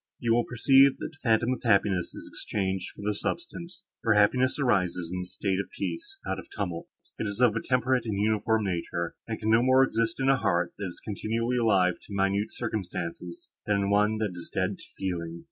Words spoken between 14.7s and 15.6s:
to feeling.